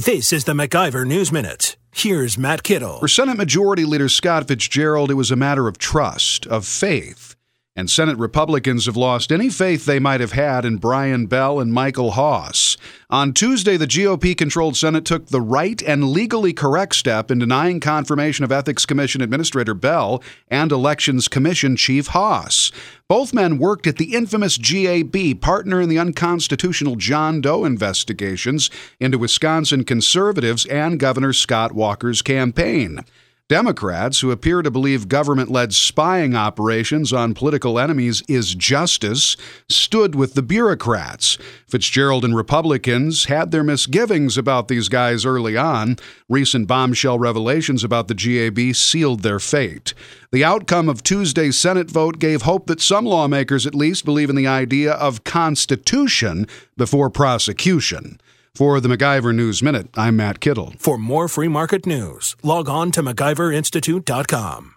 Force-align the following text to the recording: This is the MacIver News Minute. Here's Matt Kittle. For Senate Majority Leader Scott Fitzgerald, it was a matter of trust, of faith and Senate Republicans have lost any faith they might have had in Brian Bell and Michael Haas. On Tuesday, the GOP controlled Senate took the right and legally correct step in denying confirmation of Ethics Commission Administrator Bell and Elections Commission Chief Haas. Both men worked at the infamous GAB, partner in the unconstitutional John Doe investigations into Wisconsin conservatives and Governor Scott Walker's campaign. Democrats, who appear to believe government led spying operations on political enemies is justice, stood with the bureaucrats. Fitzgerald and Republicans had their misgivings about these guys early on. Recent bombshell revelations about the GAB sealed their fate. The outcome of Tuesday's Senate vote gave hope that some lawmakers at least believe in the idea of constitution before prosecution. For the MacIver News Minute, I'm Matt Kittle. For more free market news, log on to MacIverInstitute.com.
This 0.00 0.32
is 0.32 0.44
the 0.44 0.54
MacIver 0.54 1.06
News 1.06 1.30
Minute. 1.30 1.76
Here's 1.92 2.38
Matt 2.38 2.62
Kittle. 2.62 3.00
For 3.00 3.06
Senate 3.06 3.36
Majority 3.36 3.84
Leader 3.84 4.08
Scott 4.08 4.48
Fitzgerald, 4.48 5.10
it 5.10 5.14
was 5.14 5.30
a 5.30 5.36
matter 5.36 5.68
of 5.68 5.76
trust, 5.76 6.46
of 6.46 6.64
faith 6.64 7.36
and 7.76 7.88
Senate 7.88 8.18
Republicans 8.18 8.86
have 8.86 8.96
lost 8.96 9.32
any 9.32 9.48
faith 9.48 9.86
they 9.86 9.98
might 9.98 10.20
have 10.20 10.32
had 10.32 10.64
in 10.64 10.76
Brian 10.76 11.26
Bell 11.26 11.60
and 11.60 11.72
Michael 11.72 12.10
Haas. 12.10 12.69
On 13.10 13.32
Tuesday, 13.32 13.76
the 13.76 13.88
GOP 13.88 14.36
controlled 14.36 14.76
Senate 14.76 15.04
took 15.04 15.26
the 15.26 15.40
right 15.40 15.82
and 15.82 16.10
legally 16.10 16.52
correct 16.52 16.94
step 16.94 17.28
in 17.28 17.40
denying 17.40 17.80
confirmation 17.80 18.44
of 18.44 18.52
Ethics 18.52 18.86
Commission 18.86 19.20
Administrator 19.20 19.74
Bell 19.74 20.22
and 20.46 20.70
Elections 20.70 21.26
Commission 21.26 21.74
Chief 21.74 22.06
Haas. 22.06 22.70
Both 23.08 23.34
men 23.34 23.58
worked 23.58 23.88
at 23.88 23.96
the 23.96 24.14
infamous 24.14 24.56
GAB, 24.56 25.40
partner 25.40 25.80
in 25.80 25.88
the 25.88 25.98
unconstitutional 25.98 26.94
John 26.94 27.40
Doe 27.40 27.64
investigations 27.64 28.70
into 29.00 29.18
Wisconsin 29.18 29.82
conservatives 29.82 30.64
and 30.66 31.00
Governor 31.00 31.32
Scott 31.32 31.72
Walker's 31.72 32.22
campaign. 32.22 33.04
Democrats, 33.50 34.20
who 34.20 34.30
appear 34.30 34.62
to 34.62 34.70
believe 34.70 35.08
government 35.08 35.50
led 35.50 35.74
spying 35.74 36.36
operations 36.36 37.12
on 37.12 37.34
political 37.34 37.80
enemies 37.80 38.22
is 38.28 38.54
justice, 38.54 39.36
stood 39.68 40.14
with 40.14 40.34
the 40.34 40.42
bureaucrats. 40.42 41.36
Fitzgerald 41.66 42.24
and 42.24 42.36
Republicans 42.36 43.24
had 43.24 43.50
their 43.50 43.64
misgivings 43.64 44.38
about 44.38 44.68
these 44.68 44.88
guys 44.88 45.26
early 45.26 45.56
on. 45.56 45.96
Recent 46.28 46.68
bombshell 46.68 47.18
revelations 47.18 47.82
about 47.82 48.06
the 48.06 48.14
GAB 48.14 48.72
sealed 48.72 49.24
their 49.24 49.40
fate. 49.40 49.94
The 50.30 50.44
outcome 50.44 50.88
of 50.88 51.02
Tuesday's 51.02 51.58
Senate 51.58 51.90
vote 51.90 52.20
gave 52.20 52.42
hope 52.42 52.68
that 52.68 52.80
some 52.80 53.04
lawmakers 53.04 53.66
at 53.66 53.74
least 53.74 54.04
believe 54.04 54.30
in 54.30 54.36
the 54.36 54.46
idea 54.46 54.92
of 54.92 55.24
constitution 55.24 56.46
before 56.76 57.10
prosecution. 57.10 58.20
For 58.54 58.80
the 58.80 58.88
MacIver 58.88 59.34
News 59.34 59.62
Minute, 59.62 59.88
I'm 59.94 60.16
Matt 60.16 60.40
Kittle. 60.40 60.74
For 60.78 60.98
more 60.98 61.28
free 61.28 61.48
market 61.48 61.86
news, 61.86 62.36
log 62.42 62.68
on 62.68 62.90
to 62.92 63.02
MacIverInstitute.com. 63.02 64.74